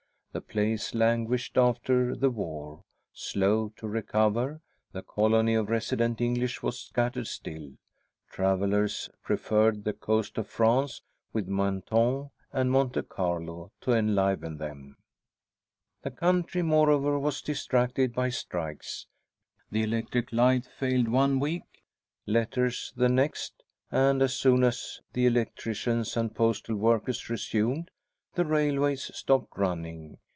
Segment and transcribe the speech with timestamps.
[0.33, 4.61] The place languished after the war, slow to recover;
[4.93, 7.73] the colony of resident English was scattered still;
[8.29, 11.01] travellers preferred the coast of France
[11.33, 14.95] with Mentone and Monte Carlo to enliven them.
[16.01, 19.07] The country, moreover, was distracted by strikes.
[19.69, 21.83] The electric light failed one week,
[22.25, 27.91] letters the next, and as soon as the electricians and postal workers resumed,
[28.33, 30.17] the railways stopped running.